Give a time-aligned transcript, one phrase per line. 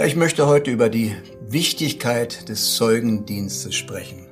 [0.00, 1.14] Ja, ich möchte heute über die
[1.46, 4.28] Wichtigkeit des Zeugendienstes sprechen.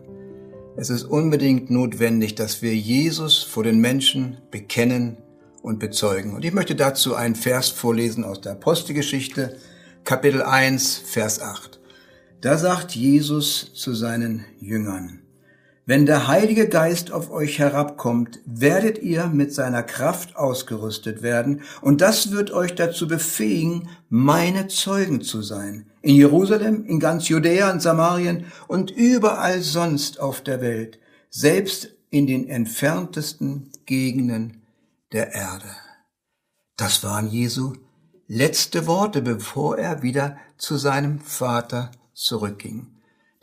[0.79, 5.19] Es ist unbedingt notwendig, dass wir Jesus vor den Menschen bekennen
[5.61, 6.35] und bezeugen.
[6.35, 9.59] Und ich möchte dazu einen Vers vorlesen aus der Apostelgeschichte,
[10.05, 11.79] Kapitel 1, Vers 8.
[12.41, 15.21] Da sagt Jesus zu seinen Jüngern,
[15.89, 22.03] wenn der Heilige Geist auf euch herabkommt, werdet ihr mit seiner Kraft ausgerüstet werden, und
[22.03, 25.87] das wird euch dazu befähigen, meine Zeugen zu sein.
[26.03, 30.99] In Jerusalem, in ganz Judäa und Samarien und überall sonst auf der Welt,
[31.31, 34.61] selbst in den entferntesten Gegenden
[35.13, 35.71] der Erde.
[36.77, 37.73] Das waren Jesu
[38.27, 42.89] letzte Worte, bevor er wieder zu seinem Vater zurückging.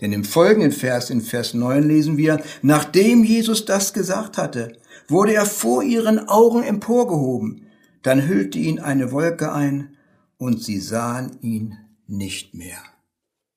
[0.02, 4.78] Denn im folgenden Vers, in Vers 9 lesen wir, nachdem Jesus das gesagt hatte,
[5.08, 7.68] wurde er vor ihren Augen emporgehoben.
[8.02, 9.96] Dann hüllte ihn eine Wolke ein
[10.38, 11.78] und sie sahen ihn
[12.08, 12.80] nicht mehr.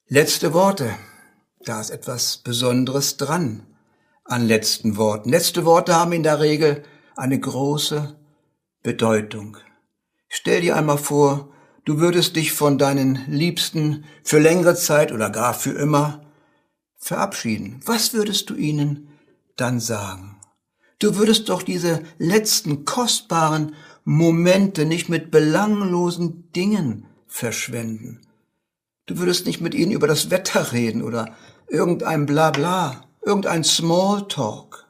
[0.06, 0.90] Letzte Worte.
[1.64, 3.66] Da ist etwas Besonderes dran
[4.24, 5.30] an letzten Worten.
[5.30, 6.84] Letzte Worte haben in der Regel
[7.16, 8.16] eine große
[8.82, 9.56] Bedeutung.
[10.28, 11.50] Stell dir einmal vor,
[11.84, 16.27] du würdest dich von deinen Liebsten für längere Zeit oder gar für immer
[16.98, 19.08] verabschieden, was würdest du ihnen
[19.56, 20.36] dann sagen?
[20.98, 28.20] Du würdest doch diese letzten kostbaren Momente nicht mit belanglosen Dingen verschwenden.
[29.06, 31.34] Du würdest nicht mit ihnen über das Wetter reden oder
[31.68, 34.86] irgendein Blabla, irgendein Smalltalk.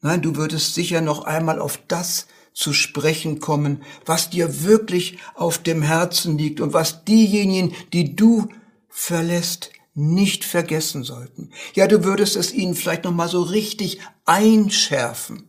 [0.00, 5.58] Nein, du würdest sicher noch einmal auf das zu sprechen kommen, was dir wirklich auf
[5.58, 8.48] dem Herzen liegt und was diejenigen, die du
[8.88, 11.50] verlässt, nicht vergessen sollten.
[11.74, 15.48] Ja, du würdest es ihnen vielleicht noch mal so richtig einschärfen.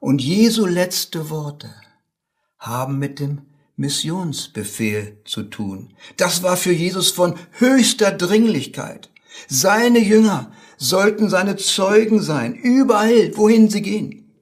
[0.00, 1.74] Und Jesu letzte Worte
[2.58, 3.42] haben mit dem
[3.76, 5.94] Missionsbefehl zu tun.
[6.16, 9.10] Das war für Jesus von höchster Dringlichkeit.
[9.46, 14.32] Seine Jünger sollten seine Zeugen sein, überall, wohin sie gehen.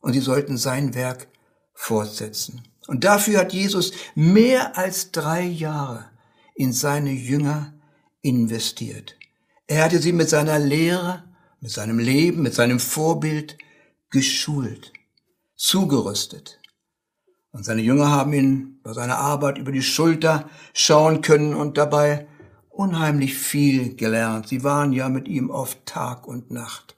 [0.00, 1.28] Und sie sollten sein Werk
[1.74, 2.62] fortsetzen.
[2.86, 6.06] Und dafür hat Jesus mehr als drei Jahre
[6.54, 7.77] in seine Jünger
[8.22, 9.16] investiert.
[9.66, 11.24] Er hatte sie mit seiner Lehre,
[11.60, 13.58] mit seinem Leben, mit seinem Vorbild
[14.10, 14.92] geschult,
[15.56, 16.58] zugerüstet.
[17.52, 22.26] Und seine Jünger haben ihn bei seiner Arbeit über die Schulter schauen können und dabei
[22.70, 24.48] unheimlich viel gelernt.
[24.48, 26.94] Sie waren ja mit ihm oft Tag und Nacht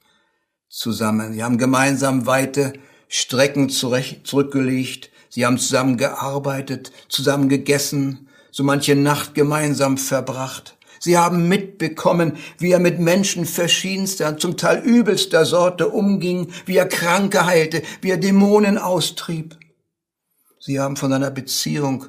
[0.69, 1.33] zusammen.
[1.33, 2.73] Sie haben gemeinsam weite
[3.07, 5.09] Strecken zurückgelegt.
[5.29, 10.77] Sie haben zusammen gearbeitet, zusammen gegessen, so manche Nacht gemeinsam verbracht.
[11.03, 16.87] Sie haben mitbekommen, wie er mit Menschen verschiedenster, zum Teil übelster Sorte umging, wie er
[16.87, 19.57] Kranke heilte, wie er Dämonen austrieb.
[20.59, 22.05] Sie haben von seiner Beziehung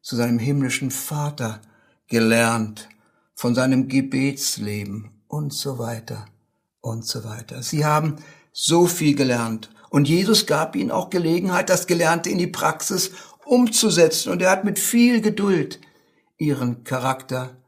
[0.00, 1.60] zu seinem himmlischen Vater
[2.06, 2.88] gelernt,
[3.34, 6.24] von seinem Gebetsleben und so weiter
[6.80, 7.62] und so weiter.
[7.62, 8.16] Sie haben
[8.52, 13.10] so viel gelernt und Jesus gab ihnen auch Gelegenheit, das Gelernte in die Praxis
[13.44, 15.78] umzusetzen und er hat mit viel Geduld
[16.38, 17.59] ihren Charakter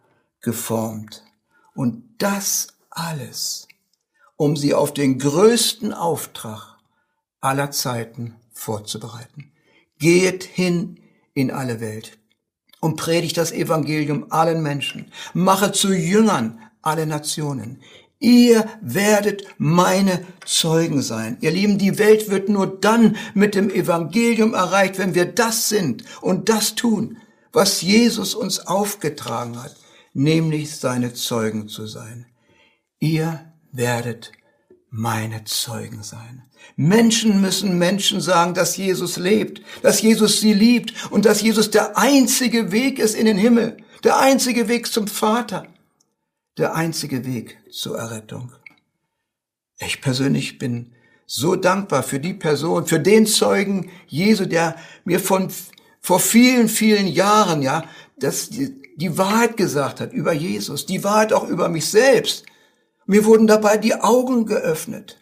[0.43, 1.25] geformt.
[1.75, 3.69] Und das alles,
[4.37, 6.77] um sie auf den größten Auftrag
[7.41, 9.53] aller Zeiten vorzubereiten.
[9.99, 11.01] Geht hin
[11.35, 12.19] in alle Welt
[12.81, 15.11] und predigt das Evangelium allen Menschen.
[15.33, 17.81] Mache zu Jüngern alle Nationen.
[18.19, 21.39] Ihr werdet meine Zeugen sein.
[21.41, 26.05] Ihr Lieben, die Welt wird nur dann mit dem Evangelium erreicht, wenn wir das sind
[26.21, 27.17] und das tun,
[27.53, 29.75] was Jesus uns aufgetragen hat
[30.13, 32.27] nämlich seine Zeugen zu sein.
[32.99, 34.33] Ihr werdet
[34.91, 36.45] meine Zeugen sein.
[36.77, 41.99] Menschen müssen Menschen sagen, dass Jesus lebt, dass Jesus sie liebt und dass Jesus der
[41.99, 45.67] einzige Weg ist in den Himmel, der einzige Weg zum Vater,
[46.59, 48.53] der einzige Weg zur Errettung.
[49.79, 50.93] Ich persönlich bin
[51.27, 55.51] so dankbar für die Person, für den Zeugen Jesu, der mir von
[56.03, 57.85] vor vielen, vielen Jahren, ja,
[58.19, 62.45] das, die Wahrheit gesagt hat über Jesus, die Wahrheit auch über mich selbst.
[63.07, 65.19] Mir wurden dabei die Augen geöffnet.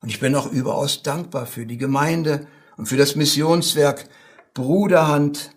[0.00, 4.08] Und ich bin auch überaus dankbar für die Gemeinde und für das Missionswerk
[4.54, 5.50] Bruderhand,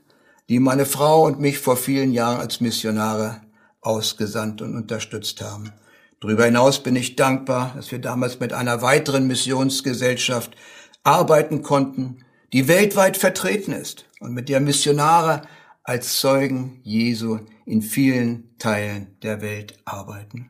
[0.49, 3.41] die meine Frau und mich vor vielen Jahren als Missionare
[3.81, 5.71] ausgesandt und unterstützt haben.
[6.19, 10.55] Darüber hinaus bin ich dankbar, dass wir damals mit einer weiteren Missionsgesellschaft
[11.03, 15.41] arbeiten konnten, die weltweit vertreten ist und mit der Missionare
[15.83, 20.49] als Zeugen Jesu in vielen Teilen der Welt arbeiten.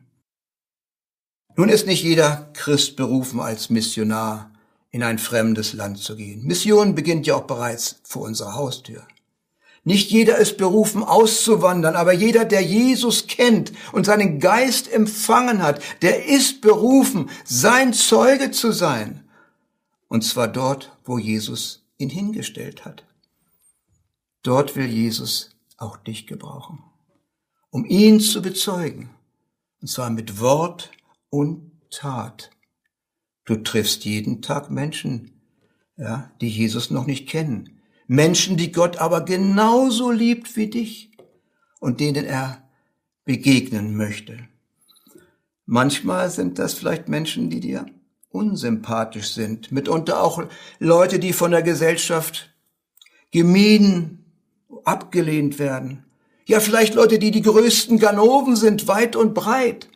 [1.56, 4.52] Nun ist nicht jeder Christ berufen, als Missionar
[4.90, 6.44] in ein fremdes Land zu gehen.
[6.44, 9.06] Mission beginnt ja auch bereits vor unserer Haustür.
[9.82, 15.82] Nicht jeder ist berufen auszuwandern, aber jeder, der Jesus kennt und seinen Geist empfangen hat,
[16.02, 19.28] der ist berufen, sein Zeuge zu sein.
[20.08, 23.06] Und zwar dort, wo Jesus ihn hingestellt hat.
[24.42, 26.82] Dort will Jesus auch dich gebrauchen,
[27.70, 29.10] um ihn zu bezeugen.
[29.80, 30.90] Und zwar mit Wort
[31.30, 32.50] und Tat.
[33.44, 35.40] Du triffst jeden Tag Menschen,
[35.96, 37.80] ja, die Jesus noch nicht kennen.
[38.06, 41.10] Menschen, die Gott aber genauso liebt wie dich
[41.80, 42.68] und denen er
[43.24, 44.48] begegnen möchte.
[45.66, 47.86] Manchmal sind das vielleicht Menschen, die dir
[48.34, 50.42] unsympathisch sind, mitunter auch
[50.78, 52.50] Leute, die von der Gesellschaft
[53.30, 54.24] gemieden,
[54.84, 56.04] abgelehnt werden.
[56.46, 59.88] Ja, vielleicht Leute, die die größten Ganoven sind, weit und breit.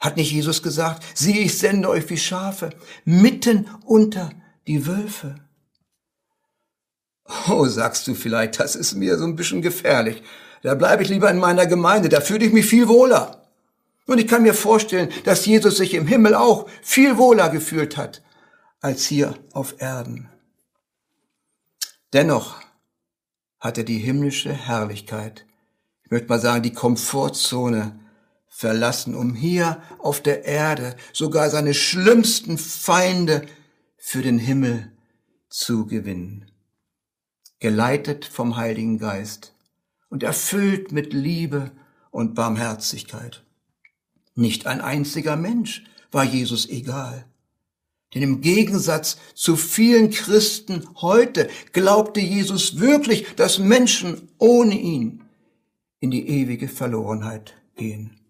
[0.00, 2.70] Hat nicht Jesus gesagt, siehe, ich sende euch wie Schafe
[3.04, 4.30] mitten unter
[4.66, 5.36] die Wölfe?
[7.48, 10.22] Oh, sagst du vielleicht, das ist mir so ein bisschen gefährlich.
[10.62, 13.45] Da bleibe ich lieber in meiner Gemeinde, da fühle ich mich viel wohler.
[14.06, 18.22] Und ich kann mir vorstellen, dass Jesus sich im Himmel auch viel wohler gefühlt hat
[18.80, 20.28] als hier auf Erden.
[22.12, 22.60] Dennoch
[23.58, 25.44] hat er die himmlische Herrlichkeit,
[26.04, 27.98] ich möchte mal sagen, die Komfortzone
[28.48, 33.44] verlassen, um hier auf der Erde sogar seine schlimmsten Feinde
[33.96, 34.92] für den Himmel
[35.48, 36.50] zu gewinnen
[37.58, 39.54] geleitet vom Heiligen Geist
[40.08, 41.72] und erfüllt mit Liebe
[42.10, 43.45] und Barmherzigkeit.
[44.36, 47.26] Nicht ein einziger Mensch war Jesus egal.
[48.14, 55.22] Denn im Gegensatz zu vielen Christen heute glaubte Jesus wirklich, dass Menschen ohne ihn
[56.00, 58.20] in die ewige Verlorenheit gehen.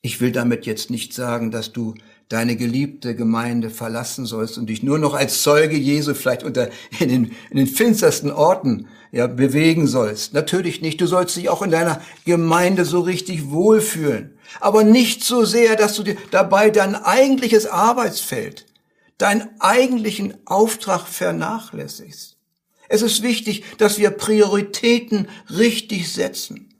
[0.00, 1.94] Ich will damit jetzt nicht sagen, dass du
[2.28, 7.08] deine geliebte Gemeinde verlassen sollst und dich nur noch als Zeuge Jesu vielleicht unter, in
[7.08, 10.32] den, in den finstersten Orten ja, bewegen sollst.
[10.32, 11.00] Natürlich nicht.
[11.00, 14.38] Du sollst dich auch in deiner Gemeinde so richtig wohlfühlen.
[14.60, 18.66] Aber nicht so sehr, dass du dir dabei dein eigentliches Arbeitsfeld,
[19.18, 22.36] deinen eigentlichen Auftrag vernachlässigst.
[22.88, 26.74] Es ist wichtig, dass wir Prioritäten richtig setzen.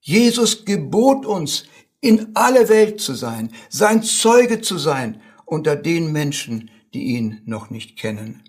[0.00, 1.64] Jesus gebot uns,
[2.06, 7.68] in alle Welt zu sein, sein Zeuge zu sein unter den Menschen, die ihn noch
[7.70, 8.44] nicht kennen.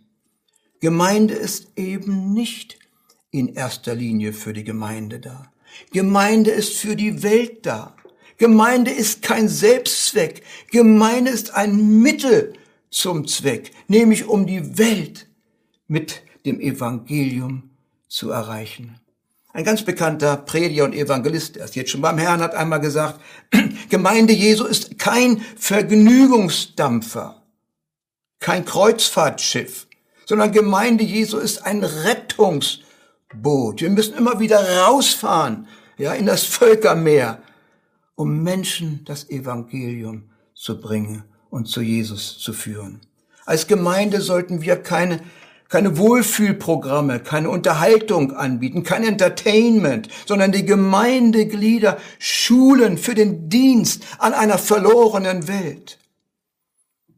[0.80, 2.78] Gemeinde ist eben nicht
[3.32, 5.52] in erster Linie für die Gemeinde da.
[5.92, 7.96] Gemeinde ist für die Welt da.
[8.38, 10.44] Gemeinde ist kein Selbstzweck.
[10.72, 12.54] Gemeinde ist ein Mittel
[12.92, 15.28] zum Zweck, nämlich um die Welt
[15.88, 17.72] mit dem Evangelium
[18.08, 19.00] zu erreichen.
[19.58, 23.20] Ein ganz bekannter Prediger und Evangelist, er ist jetzt schon beim Herrn, hat einmal gesagt,
[23.90, 27.42] Gemeinde Jesu ist kein Vergnügungsdampfer,
[28.40, 29.88] kein Kreuzfahrtschiff,
[30.28, 33.82] sondern Gemeinde Jesu ist ein Rettungsboot.
[33.82, 35.68] Wir müssen immer wieder rausfahren,
[35.98, 37.42] ja, in das Völkermeer,
[38.14, 43.02] um Menschen das Evangelium zu bringen und zu Jesus zu führen.
[43.48, 45.20] Als Gemeinde sollten wir keine
[45.70, 54.34] keine Wohlfühlprogramme, keine Unterhaltung anbieten, kein Entertainment, sondern die Gemeindeglieder schulen für den Dienst an
[54.34, 56.00] einer verlorenen Welt.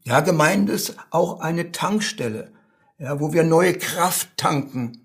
[0.04, 2.50] Ja, Gemeinde ist auch eine Tankstelle,
[2.98, 5.04] ja, wo wir neue Kraft tanken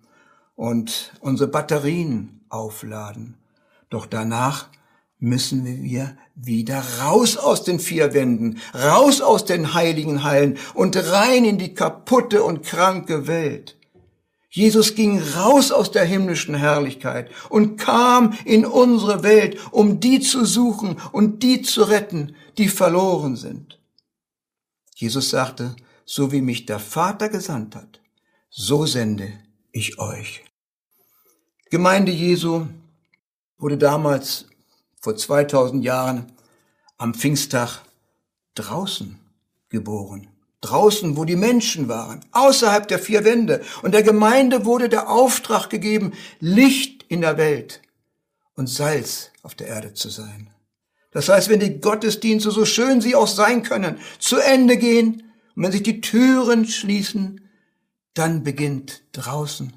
[0.55, 3.35] und unsere Batterien aufladen.
[3.89, 4.67] Doch danach
[5.19, 11.45] müssen wir wieder raus aus den vier Wänden, raus aus den heiligen Hallen und rein
[11.45, 13.77] in die kaputte und kranke Welt.
[14.49, 20.45] Jesus ging raus aus der himmlischen Herrlichkeit und kam in unsere Welt, um die zu
[20.45, 23.79] suchen und die zu retten, die verloren sind.
[24.95, 27.99] Jesus sagte, so wie mich der Vater gesandt hat,
[28.49, 29.33] so sende
[29.73, 30.45] ich euch.
[31.69, 32.67] Gemeinde Jesu
[33.57, 34.45] wurde damals
[35.05, 36.31] vor 2000 Jahren
[36.97, 37.83] am Pfingsttag
[38.55, 39.19] draußen
[39.69, 40.27] geboren.
[40.61, 43.61] Draußen, wo die Menschen waren, außerhalb der vier Wände.
[43.83, 47.81] Und der Gemeinde wurde der Auftrag gegeben, Licht in der Welt
[48.55, 50.49] und Salz auf der Erde zu sein.
[51.11, 55.63] Das heißt, wenn die Gottesdienste, so schön sie auch sein können, zu Ende gehen und
[55.63, 57.47] wenn sich die Türen schließen,
[58.15, 59.71] dann beginnt draußen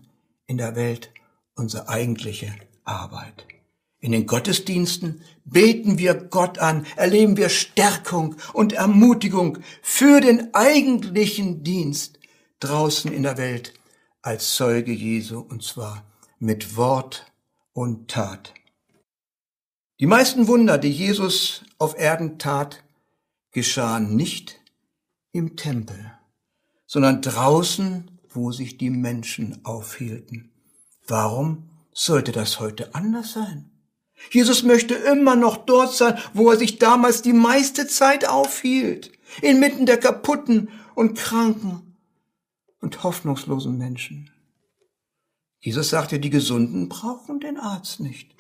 [0.47, 1.11] in der Welt
[1.54, 2.54] unsere eigentliche
[2.85, 3.44] Arbeit.
[4.00, 11.64] In den Gottesdiensten beten wir Gott an, erleben wir Stärkung und Ermutigung für den eigentlichen
[11.64, 12.18] Dienst
[12.60, 13.74] draußen in der Welt
[14.22, 16.04] als Zeuge Jesu und zwar
[16.38, 17.32] mit Wort
[17.72, 18.54] und Tat.
[19.98, 22.84] Die meisten Wunder, die Jesus auf Erden tat,
[23.50, 24.60] geschahen nicht
[25.32, 26.12] im Tempel,
[26.86, 30.52] sondern draußen, wo sich die Menschen aufhielten.
[31.06, 33.70] Warum sollte das heute anders sein?
[34.30, 39.87] Jesus möchte immer noch dort sein, wo er sich damals die meiste Zeit aufhielt, inmitten
[39.87, 41.96] der kaputten und kranken
[42.80, 44.30] und hoffnungslosen Menschen.
[45.60, 48.34] Jesus sagte, die Gesunden brauchen den Arzt nicht,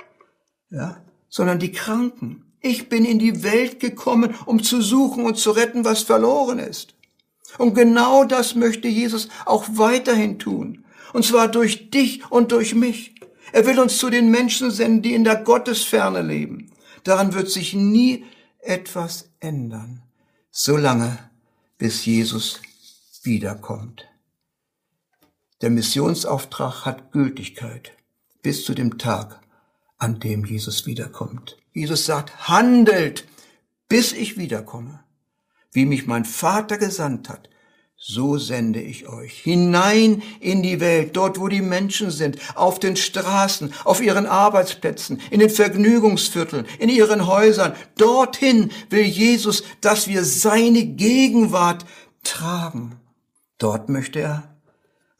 [0.70, 2.44] ja, sondern die Kranken.
[2.60, 6.94] Ich bin in die Welt gekommen, um zu suchen und zu retten, was verloren ist.
[7.56, 10.84] Und genau das möchte Jesus auch weiterhin tun.
[11.12, 13.14] Und zwar durch dich und durch mich.
[13.52, 16.72] Er will uns zu den Menschen senden, die in der Gottesferne leben.
[17.04, 18.24] Daran wird sich nie
[18.58, 20.02] etwas ändern,
[20.50, 21.18] solange
[21.78, 22.60] bis Jesus
[23.22, 24.06] wiederkommt.
[25.60, 27.92] Der Missionsauftrag hat Gültigkeit
[28.42, 29.40] bis zu dem Tag,
[29.98, 31.56] an dem Jesus wiederkommt.
[31.72, 33.26] Jesus sagt, handelt,
[33.88, 35.00] bis ich wiederkomme.
[35.72, 37.48] Wie mich mein Vater gesandt hat,
[38.00, 42.96] so sende ich euch hinein in die Welt, dort wo die Menschen sind, auf den
[42.96, 47.74] Straßen, auf ihren Arbeitsplätzen, in den Vergnügungsvierteln, in ihren Häusern.
[47.96, 51.84] Dorthin will Jesus, dass wir seine Gegenwart
[52.22, 53.00] tragen.
[53.58, 54.56] Dort möchte er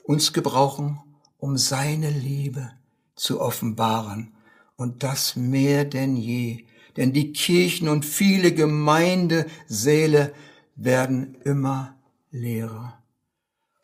[0.05, 1.01] uns gebrauchen,
[1.39, 2.71] um seine Liebe
[3.17, 4.35] zu offenbaren.
[4.77, 6.65] Und das mehr denn je.
[6.97, 10.33] Denn die Kirchen und viele Gemeindesäle
[10.77, 11.98] werden immer
[12.31, 13.03] leerer.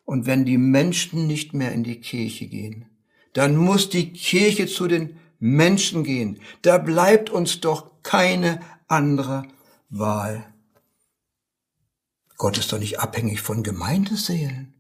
[0.05, 2.87] Und wenn die Menschen nicht mehr in die Kirche gehen,
[3.33, 6.41] dann muss die Kirche zu den Menschen gehen.
[6.63, 9.45] Da bleibt uns doch keine andere
[9.89, 10.47] Wahl.
[12.37, 14.75] Gott ist doch nicht abhängig von Gemeindeseelen.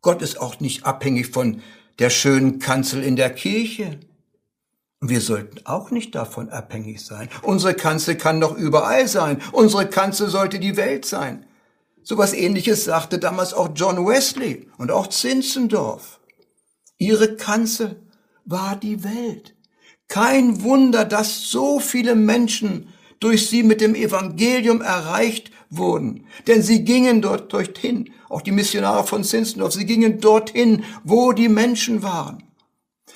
[0.00, 1.62] Gott ist auch nicht abhängig von
[1.98, 4.00] der schönen Kanzel in der Kirche.
[5.00, 7.28] Wir sollten auch nicht davon abhängig sein.
[7.42, 9.42] Unsere Kanzel kann doch überall sein.
[9.52, 11.46] Unsere Kanzel sollte die Welt sein.
[12.02, 16.20] So was ähnliches sagte damals auch John Wesley und auch Zinzendorf.
[16.98, 18.02] Ihre Kanzel
[18.44, 19.54] war die Welt.
[20.08, 22.88] Kein Wunder, dass so viele Menschen
[23.20, 26.26] durch sie mit dem Evangelium erreicht wurden.
[26.46, 31.48] Denn sie gingen dort dorthin, auch die Missionare von Zinzendorf, sie gingen dorthin, wo die
[31.48, 32.42] Menschen waren.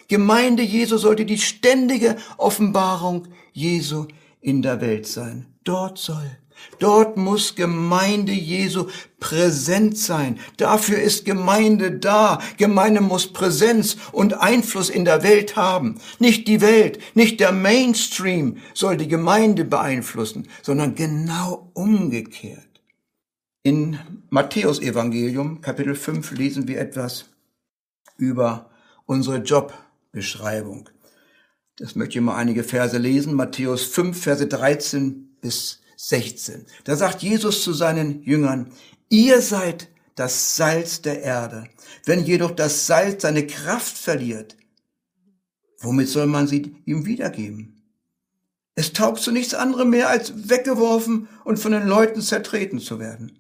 [0.09, 4.07] Gemeinde Jesu sollte die ständige Offenbarung Jesu
[4.41, 5.47] in der Welt sein.
[5.65, 6.39] Dort soll
[6.79, 8.89] Dort muss Gemeinde Jesu
[9.21, 10.39] präsent sein.
[10.57, 12.41] Dafür ist Gemeinde da.
[12.57, 16.01] Gemeinde muss Präsenz und Einfluss in der Welt haben.
[16.19, 22.83] Nicht die Welt, nicht der Mainstream soll die Gemeinde beeinflussen, sondern genau umgekehrt.
[23.63, 27.31] In Matthäus Evangelium Kapitel 5 lesen wir etwas
[28.19, 28.71] über
[29.07, 30.91] unsere Jobbeschreibung.
[31.77, 33.35] Das möchte ich mal einige Verse lesen.
[33.35, 36.67] Matthäus 5, Verse 13 bis 16.
[36.85, 38.71] Da sagt Jesus zu seinen Jüngern,
[39.09, 41.69] ihr seid das Salz der Erde.
[42.05, 44.57] Wenn jedoch das Salz seine Kraft verliert,
[45.81, 47.83] womit soll man sie ihm wiedergeben?
[48.77, 53.39] Es taugt zu nichts anderem mehr, als weggeworfen und von den Leuten zertreten zu werden.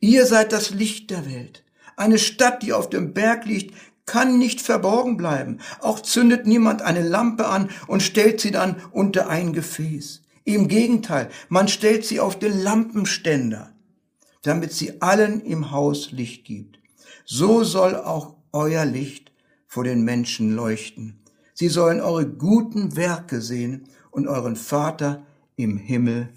[0.00, 1.64] Ihr seid das Licht der Welt.
[1.96, 3.74] Eine Stadt, die auf dem Berg liegt,
[4.06, 5.60] kann nicht verborgen bleiben.
[5.80, 10.22] Auch zündet niemand eine Lampe an und stellt sie dann unter ein Gefäß.
[10.44, 13.72] Im Gegenteil, man stellt sie auf den Lampenständer,
[14.42, 16.78] damit sie allen im Haus Licht gibt.
[17.24, 19.32] So soll auch euer Licht
[19.66, 21.20] vor den Menschen leuchten.
[21.54, 25.24] Sie sollen eure guten Werke sehen und euren Vater
[25.56, 26.28] im Himmel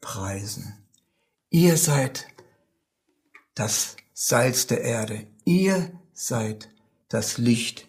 [0.00, 0.74] preisen.
[1.50, 2.26] Ihr seid
[3.54, 5.26] das Salz der Erde.
[5.44, 6.68] Ihr seid
[7.08, 7.88] das Licht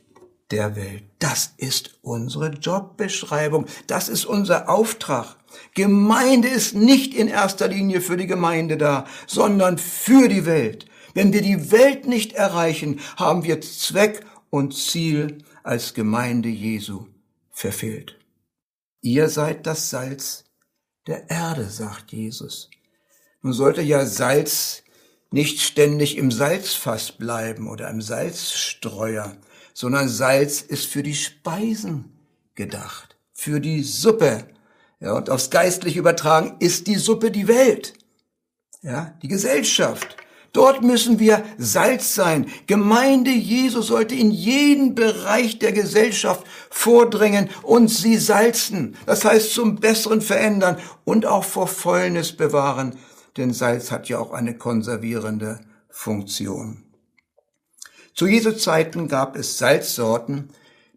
[0.52, 1.04] der Welt.
[1.20, 3.66] Das ist unsere Jobbeschreibung.
[3.88, 5.37] Das ist unser Auftrag.
[5.74, 10.86] Gemeinde ist nicht in erster Linie für die Gemeinde da, sondern für die Welt.
[11.14, 17.08] Wenn wir die Welt nicht erreichen, haben wir Zweck und Ziel als Gemeinde Jesu
[17.52, 18.18] verfehlt.
[19.02, 20.46] Ihr seid das Salz
[21.08, 22.70] der Erde, sagt Jesus.
[23.42, 24.84] Nun sollte ja Salz
[25.32, 29.38] nicht ständig im Salzfass bleiben oder im Salzstreuer,
[29.74, 32.18] sondern Salz ist für die Speisen
[32.56, 34.48] gedacht, für die Suppe,
[35.00, 37.94] ja, und aufs Geistliche übertragen ist die Suppe die Welt.
[38.82, 40.18] Ja, die Gesellschaft.
[40.54, 42.50] Dort müssen wir Salz sein.
[42.66, 48.96] Gemeinde Jesu sollte in jeden Bereich der Gesellschaft vordringen und sie salzen.
[49.06, 52.96] Das heißt zum Besseren verändern und auch vor Fäulnis bewahren.
[53.36, 56.84] Denn Salz hat ja auch eine konservierende Funktion.
[58.16, 60.50] Zu Jesu Zeiten gab es Salzsorten,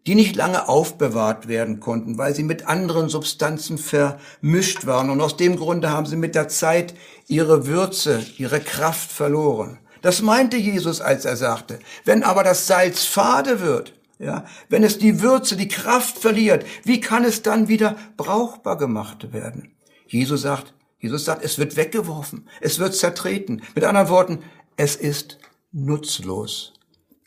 [0.07, 5.09] die nicht lange aufbewahrt werden konnten, weil sie mit anderen Substanzen vermischt waren.
[5.09, 6.95] Und aus dem Grunde haben sie mit der Zeit
[7.27, 9.79] ihre Würze, ihre Kraft verloren.
[10.01, 14.97] Das meinte Jesus, als er sagte, wenn aber das Salz fade wird, ja, wenn es
[14.97, 19.75] die Würze, die Kraft verliert, wie kann es dann wieder brauchbar gemacht werden?
[20.07, 23.63] Jesus sagt, Jesus sagt, es wird weggeworfen, es wird zertreten.
[23.73, 24.43] Mit anderen Worten,
[24.77, 25.39] es ist
[25.71, 26.73] nutzlos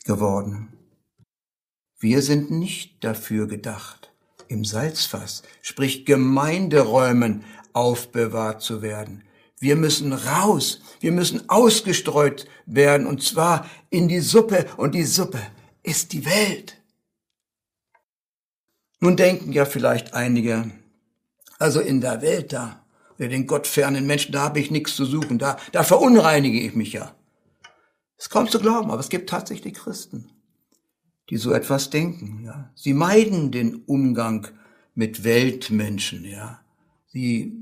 [0.05, 0.74] geworden.
[2.05, 4.11] Wir sind nicht dafür gedacht,
[4.47, 7.43] im Salzfass, sprich Gemeinderäumen,
[7.73, 9.23] aufbewahrt zu werden.
[9.57, 15.41] Wir müssen raus, wir müssen ausgestreut werden, und zwar in die Suppe, und die Suppe
[15.81, 16.79] ist die Welt.
[18.99, 20.69] Nun denken ja vielleicht einige,
[21.57, 22.85] also in der Welt da,
[23.17, 26.93] der den gottfernen Menschen, da habe ich nichts zu suchen, da, da verunreinige ich mich
[26.93, 27.15] ja.
[28.15, 30.34] Es kommt zu glauben, aber es gibt tatsächlich Christen,
[31.29, 32.71] die so etwas denken, ja.
[32.75, 34.47] Sie meiden den Umgang
[34.93, 36.61] mit Weltmenschen, ja.
[37.07, 37.53] Sie,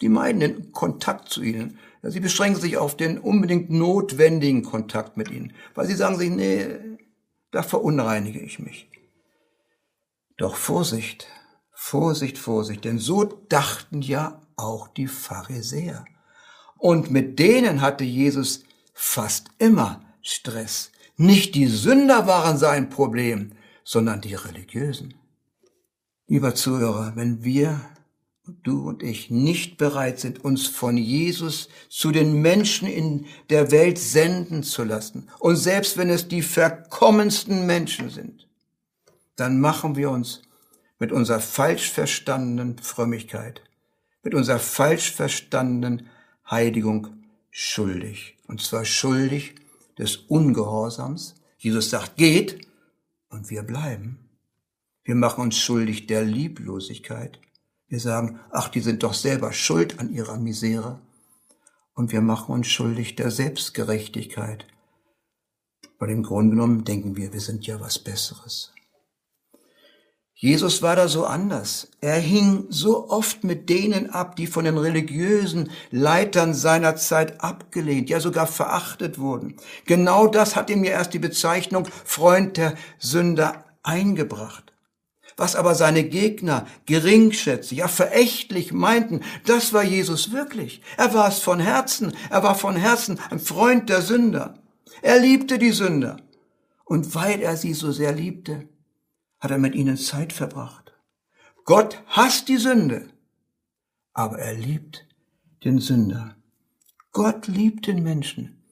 [0.00, 1.78] die meiden den Kontakt zu ihnen.
[2.02, 6.30] Ja, sie beschränken sich auf den unbedingt notwendigen Kontakt mit ihnen, weil sie sagen sich,
[6.30, 6.66] nee,
[7.50, 8.88] da verunreinige ich mich.
[10.36, 11.26] Doch Vorsicht,
[11.72, 16.04] Vorsicht, Vorsicht, denn so dachten ja auch die Pharisäer.
[16.78, 20.92] Und mit denen hatte Jesus fast immer Stress.
[21.20, 23.52] Nicht die Sünder waren sein Problem,
[23.84, 25.12] sondern die Religiösen.
[26.26, 27.80] Lieber Zuhörer, wenn wir,
[28.62, 33.98] du und ich, nicht bereit sind, uns von Jesus zu den Menschen in der Welt
[33.98, 38.48] senden zu lassen, und selbst wenn es die verkommensten Menschen sind,
[39.36, 40.40] dann machen wir uns
[40.98, 43.62] mit unserer falsch verstandenen Frömmigkeit
[44.22, 46.08] mit unserer falsch verstandenen
[46.50, 47.08] Heiligung
[47.50, 48.36] schuldig.
[48.46, 49.54] Und zwar schuldig
[50.00, 51.36] des Ungehorsams.
[51.58, 52.66] Jesus sagt, geht
[53.28, 54.18] und wir bleiben.
[55.04, 57.38] Wir machen uns schuldig der Lieblosigkeit.
[57.88, 61.00] Wir sagen, ach, die sind doch selber schuld an ihrer Misere.
[61.94, 64.66] Und wir machen uns schuldig der Selbstgerechtigkeit.
[65.98, 68.72] Weil im Grunde genommen denken wir, wir sind ja was Besseres.
[70.42, 71.88] Jesus war da so anders.
[72.00, 78.08] Er hing so oft mit denen ab, die von den religiösen Leitern seiner Zeit abgelehnt,
[78.08, 79.56] ja sogar verachtet wurden.
[79.84, 84.72] Genau das hat ihm ja erst die Bezeichnung Freund der Sünder eingebracht.
[85.36, 90.80] Was aber seine Gegner geringschätzig, ja verächtlich meinten, das war Jesus wirklich.
[90.96, 94.54] Er war es von Herzen, er war von Herzen ein Freund der Sünder.
[95.02, 96.16] Er liebte die Sünder.
[96.86, 98.70] Und weil er sie so sehr liebte,
[99.40, 100.92] hat er mit ihnen Zeit verbracht.
[101.64, 103.08] Gott hasst die Sünde,
[104.12, 105.06] aber er liebt
[105.64, 106.36] den Sünder.
[107.12, 108.62] Gott liebt den Menschen,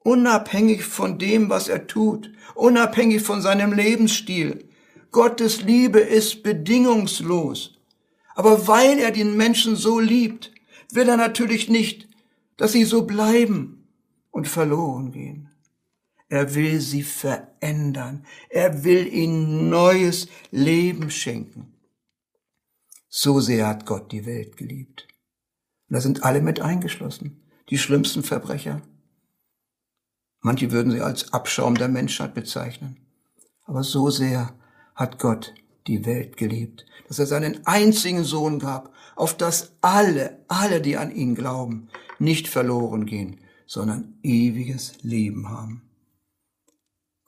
[0.00, 4.68] unabhängig von dem, was er tut, unabhängig von seinem Lebensstil.
[5.10, 7.78] Gottes Liebe ist bedingungslos.
[8.34, 10.52] Aber weil er den Menschen so liebt,
[10.92, 12.08] will er natürlich nicht,
[12.56, 13.88] dass sie so bleiben
[14.30, 15.47] und verloren gehen.
[16.28, 18.26] Er will sie verändern.
[18.50, 21.74] Er will ihnen neues Leben schenken.
[23.08, 25.08] So sehr hat Gott die Welt geliebt.
[25.88, 27.42] Und da sind alle mit eingeschlossen.
[27.70, 28.82] Die schlimmsten Verbrecher.
[30.40, 32.98] Manche würden sie als Abschaum der Menschheit bezeichnen.
[33.64, 34.54] Aber so sehr
[34.94, 35.54] hat Gott
[35.86, 41.10] die Welt geliebt, dass er seinen einzigen Sohn gab, auf dass alle, alle, die an
[41.10, 41.88] ihn glauben,
[42.18, 45.87] nicht verloren gehen, sondern ewiges Leben haben.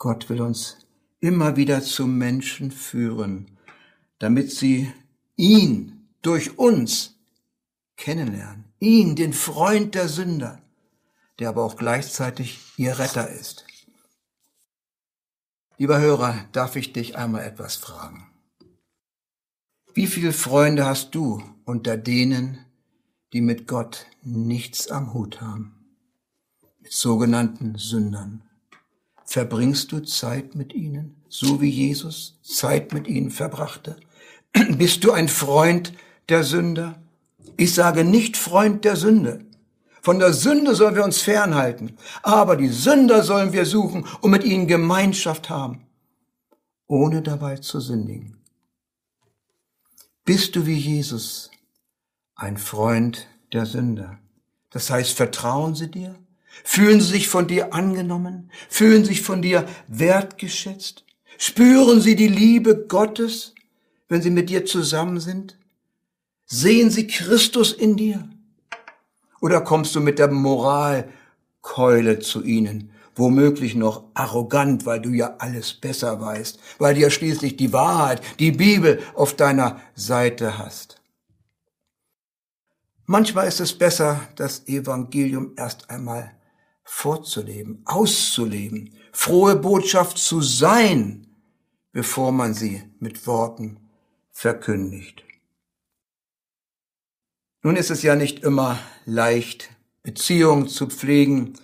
[0.00, 0.78] Gott will uns
[1.20, 3.58] immer wieder zum Menschen führen,
[4.18, 4.90] damit sie
[5.36, 7.16] ihn durch uns
[7.98, 8.64] kennenlernen.
[8.78, 10.62] Ihn, den Freund der Sünder,
[11.38, 13.66] der aber auch gleichzeitig ihr Retter ist.
[15.76, 18.26] Lieber Hörer, darf ich dich einmal etwas fragen.
[19.92, 22.64] Wie viele Freunde hast du unter denen,
[23.34, 25.74] die mit Gott nichts am Hut haben?
[26.80, 28.49] Mit sogenannten Sündern.
[29.30, 33.94] Verbringst du Zeit mit ihnen, so wie Jesus Zeit mit ihnen verbrachte?
[34.76, 35.92] Bist du ein Freund
[36.28, 37.00] der Sünder?
[37.56, 39.44] Ich sage nicht Freund der Sünde.
[40.02, 44.42] Von der Sünde sollen wir uns fernhalten, aber die Sünder sollen wir suchen und mit
[44.42, 45.86] ihnen Gemeinschaft haben,
[46.88, 48.36] ohne dabei zu sündigen.
[50.24, 51.52] Bist du wie Jesus
[52.34, 54.18] ein Freund der Sünder?
[54.70, 56.18] Das heißt, vertrauen sie dir?
[56.64, 58.50] Fühlen sie sich von dir angenommen?
[58.68, 61.04] Fühlen sich von dir wertgeschätzt?
[61.38, 63.54] Spüren sie die Liebe Gottes,
[64.08, 65.56] wenn sie mit dir zusammen sind?
[66.44, 68.28] Sehen sie Christus in dir?
[69.40, 75.72] Oder kommst du mit der Moralkeule zu ihnen, womöglich noch arrogant, weil du ja alles
[75.72, 81.00] besser weißt, weil du ja schließlich die Wahrheit, die Bibel auf deiner Seite hast?
[83.06, 86.32] Manchmal ist es besser, das Evangelium erst einmal
[86.92, 91.28] vorzuleben, auszuleben, frohe Botschaft zu sein,
[91.92, 93.78] bevor man sie mit Worten
[94.32, 95.22] verkündigt.
[97.62, 99.70] Nun ist es ja nicht immer leicht,
[100.02, 101.54] Beziehungen zu pflegen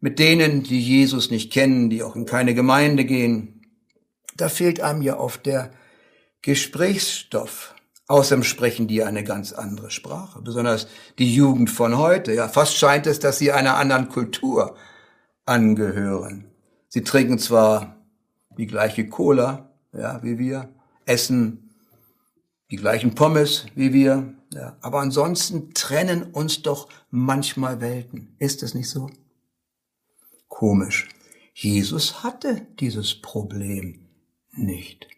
[0.00, 3.66] mit denen, die Jesus nicht kennen, die auch in keine Gemeinde gehen.
[4.36, 5.72] Da fehlt einem ja oft der
[6.40, 7.74] Gesprächsstoff.
[8.08, 12.32] Außerdem sprechen die eine ganz andere Sprache, besonders die Jugend von heute.
[12.32, 14.76] Ja, fast scheint es, dass sie einer anderen Kultur
[15.44, 16.44] angehören.
[16.88, 17.96] Sie trinken zwar
[18.56, 20.70] die gleiche Cola, ja, wie wir,
[21.04, 21.70] essen
[22.70, 28.34] die gleichen Pommes wie wir, ja, aber ansonsten trennen uns doch manchmal Welten.
[28.38, 29.10] Ist es nicht so?
[30.48, 31.08] Komisch.
[31.52, 34.08] Jesus hatte dieses Problem
[34.52, 35.08] nicht.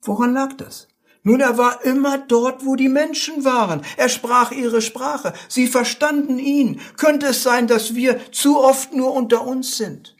[0.00, 0.88] Woran lag das?
[1.28, 3.82] Nun, er war immer dort, wo die Menschen waren.
[3.98, 5.34] Er sprach ihre Sprache.
[5.46, 6.80] Sie verstanden ihn.
[6.96, 10.16] Könnte es sein, dass wir zu oft nur unter uns sind?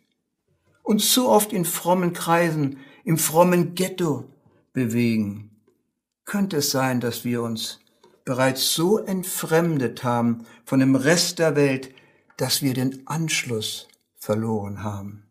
[0.82, 4.28] Und zu oft in frommen Kreisen, im frommen Ghetto
[4.74, 5.62] bewegen?
[6.26, 7.80] Könnte es sein, dass wir uns
[8.26, 11.90] bereits so entfremdet haben von dem Rest der Welt,
[12.36, 15.22] dass wir den Anschluss verloren haben?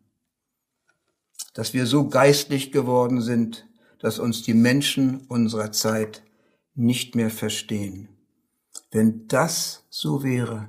[1.54, 3.67] Dass wir so geistlich geworden sind,
[4.00, 6.22] dass uns die Menschen unserer Zeit
[6.74, 8.08] nicht mehr verstehen.
[8.90, 10.68] Wenn das so wäre,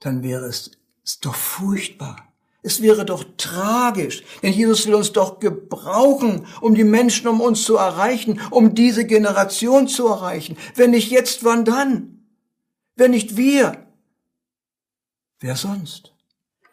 [0.00, 0.72] dann wäre es,
[1.04, 2.16] es doch furchtbar.
[2.62, 7.62] Es wäre doch tragisch, denn Jesus will uns doch gebrauchen, um die Menschen um uns
[7.62, 10.56] zu erreichen, um diese Generation zu erreichen.
[10.74, 12.26] Wenn nicht jetzt, wann dann?
[12.96, 13.86] Wenn nicht wir?
[15.38, 16.15] Wer sonst?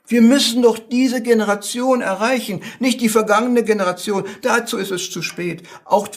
[0.07, 4.25] Wir müssen doch diese Generation erreichen, nicht die vergangene Generation.
[4.41, 5.63] Dazu ist es zu spät.
[5.85, 6.09] Auch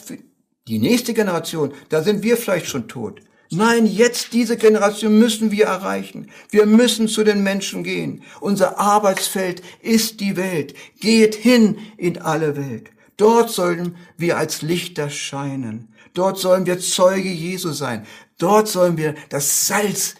[0.67, 3.21] die nächste Generation, da sind wir vielleicht schon tot.
[3.49, 6.29] Nein, jetzt diese Generation müssen wir erreichen.
[6.49, 8.23] Wir müssen zu den Menschen gehen.
[8.41, 10.73] Unser Arbeitsfeld ist die Welt.
[10.99, 12.89] Geht hin in alle Welt.
[13.15, 15.93] Dort sollen wir als Lichter scheinen.
[16.13, 18.05] Dort sollen wir Zeuge Jesu sein.
[18.37, 20.15] Dort sollen wir das Salz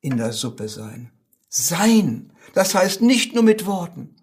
[0.00, 1.10] in der Suppe sein.
[1.48, 2.32] Sein.
[2.54, 4.14] Das heißt nicht nur mit Worten,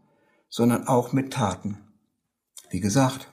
[0.49, 1.77] sondern auch mit Taten.
[2.69, 3.27] Wie gesagt,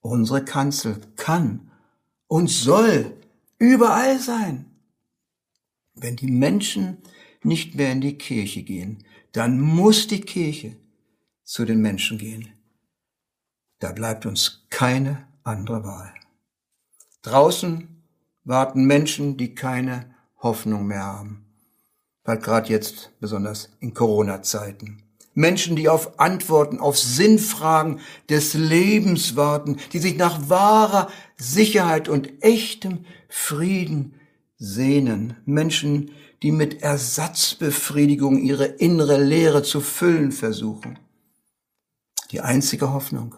[0.00, 1.70] unsere Kanzel kann
[2.26, 3.14] und soll
[3.58, 4.70] überall sein.
[5.94, 6.98] Wenn die Menschen
[7.42, 10.76] nicht mehr in die Kirche gehen, dann muss die Kirche
[11.44, 12.48] zu den Menschen gehen.
[13.80, 16.14] Da bleibt uns keine andere Wahl.
[17.20, 18.02] Draußen
[18.44, 21.51] warten Menschen, die keine Hoffnung mehr haben
[22.24, 25.02] weil gerade jetzt besonders in Corona-Zeiten.
[25.34, 32.42] Menschen, die auf Antworten, auf Sinnfragen des Lebens warten, die sich nach wahrer Sicherheit und
[32.42, 34.14] echtem Frieden
[34.58, 35.36] sehnen.
[35.46, 36.10] Menschen,
[36.42, 40.98] die mit Ersatzbefriedigung ihre innere Leere zu füllen versuchen.
[42.30, 43.34] Die einzige Hoffnung,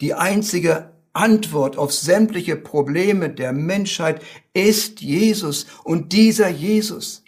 [0.00, 4.22] die einzige Antwort auf sämtliche Probleme der Menschheit
[4.54, 7.24] ist Jesus und dieser Jesus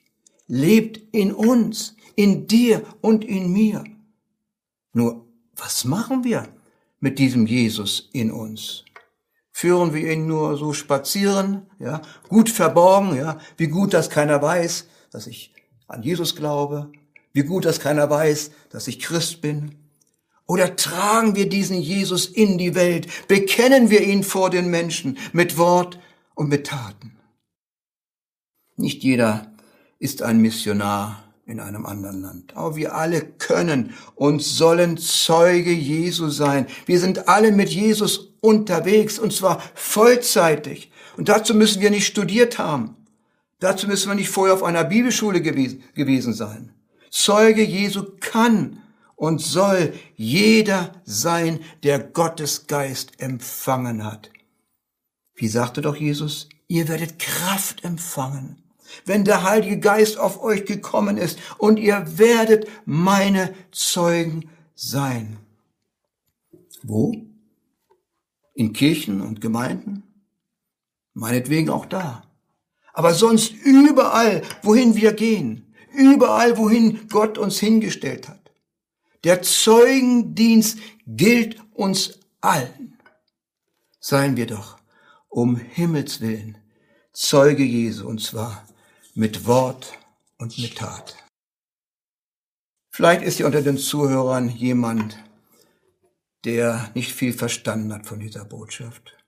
[0.50, 3.84] lebt in uns, in dir und in mir.
[4.92, 6.48] Nur, was machen wir
[6.98, 8.84] mit diesem Jesus in uns?
[9.52, 14.88] Führen wir ihn nur so spazieren, ja, gut verborgen, ja, wie gut, dass keiner weiß,
[15.12, 15.54] dass ich
[15.86, 16.90] an Jesus glaube,
[17.32, 19.76] wie gut, dass keiner weiß, dass ich Christ bin?
[20.46, 25.58] Oder tragen wir diesen Jesus in die Welt, bekennen wir ihn vor den Menschen mit
[25.58, 26.00] Wort
[26.34, 27.16] und mit Taten?
[28.76, 29.49] Nicht jeder
[30.00, 32.56] ist ein Missionar in einem anderen Land.
[32.56, 36.66] Aber wir alle können und sollen Zeuge Jesu sein.
[36.86, 40.90] Wir sind alle mit Jesus unterwegs und zwar vollzeitig.
[41.16, 42.96] Und dazu müssen wir nicht studiert haben.
[43.58, 46.72] Dazu müssen wir nicht vorher auf einer Bibelschule gewesen, sein.
[47.10, 48.82] Zeuge Jesu kann
[49.16, 54.30] und soll jeder sein, der Gottes Geist empfangen hat.
[55.34, 56.48] Wie sagte doch Jesus?
[56.68, 58.62] Ihr werdet Kraft empfangen
[59.04, 65.38] wenn der Heilige Geist auf euch gekommen ist und ihr werdet meine Zeugen sein.
[66.82, 67.14] Wo?
[68.54, 70.02] In Kirchen und Gemeinden?
[71.14, 72.22] Meinetwegen auch da.
[72.92, 75.74] Aber sonst überall, wohin wir gehen.
[75.92, 78.52] Überall, wohin Gott uns hingestellt hat.
[79.24, 82.98] Der Zeugendienst gilt uns allen.
[83.98, 84.78] Seien wir doch
[85.28, 86.56] um Himmels willen
[87.12, 88.64] Zeuge Jesu, und zwar
[89.20, 89.98] mit Wort
[90.38, 91.14] und mit Tat.
[92.90, 95.18] Vielleicht ist hier unter den Zuhörern jemand,
[96.46, 99.18] der nicht viel verstanden hat von dieser Botschaft.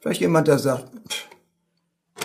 [0.00, 0.88] Vielleicht jemand, der sagt,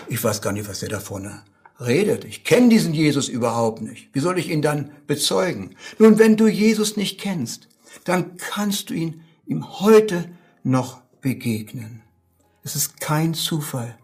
[0.08, 1.43] ich weiß gar nicht, was der da vorne
[1.80, 2.26] redet.
[2.26, 4.10] Ich kenne diesen Jesus überhaupt nicht.
[4.13, 5.76] Wie soll ich ihn dann bezeugen?
[5.98, 7.69] Nun, wenn du Jesus nicht kennst,
[8.04, 10.30] dann kannst du ihn ihm heute
[10.62, 12.04] noch begegnen.
[12.62, 13.98] Es ist kein Zufall,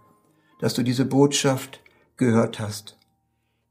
[0.59, 1.81] dass du diese Botschaft
[2.17, 2.94] gehört hast.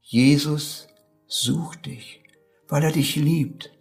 [0.07, 0.85] Jesus
[1.25, 2.21] sucht dich,
[2.67, 3.71] weil er dich liebt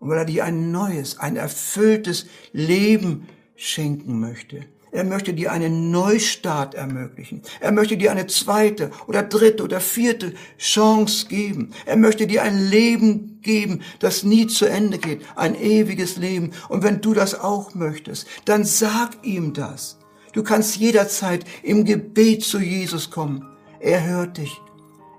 [0.00, 4.64] und weil er dir ein neues, ein erfülltes Leben schenken möchte.
[4.92, 7.42] Er möchte dir einen Neustart ermöglichen.
[7.60, 11.74] Er möchte dir eine zweite oder dritte oder vierte Chance geben.
[11.84, 15.20] Er möchte dir ein Leben geben, das nie zu Ende geht.
[15.36, 16.52] Ein ewiges Leben.
[16.70, 19.98] Und wenn du das auch möchtest, dann sag ihm das.
[20.32, 23.44] Du kannst jederzeit im Gebet zu Jesus kommen.
[23.80, 24.63] Er hört dich.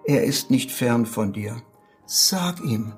[0.08, 1.58] Er ist nicht fern von dir.
[2.06, 2.94] Sag ihm,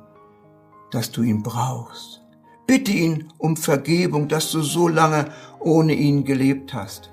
[0.91, 2.22] dass du ihn brauchst.
[2.65, 7.10] Bitte ihn um Vergebung, dass du so lange ohne ihn gelebt hast,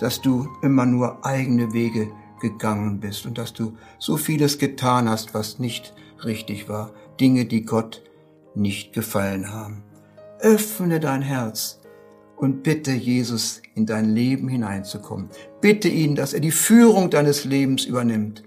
[0.00, 5.32] dass du immer nur eigene Wege gegangen bist und dass du so vieles getan hast,
[5.32, 8.02] was nicht richtig war, Dinge, die Gott
[8.54, 9.82] nicht gefallen haben.
[10.40, 11.80] Öffne dein Herz
[12.36, 15.30] und bitte Jesus in dein Leben hineinzukommen.
[15.62, 18.42] Bitte ihn, dass er die Führung deines Lebens übernimmt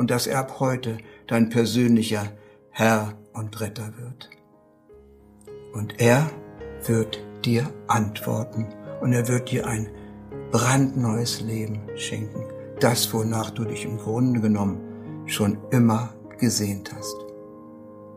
[0.00, 2.32] und dass er ab heute dein persönlicher
[2.70, 4.30] Herr und Retter wird.
[5.74, 6.30] Und er
[6.86, 8.66] wird dir antworten
[9.02, 9.90] und er wird dir ein
[10.52, 12.44] brandneues Leben schenken.
[12.80, 14.80] Das, wonach du dich im Grunde genommen
[15.26, 17.16] schon immer gesehnt hast.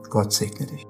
[0.10, 0.88] Gott segne dich.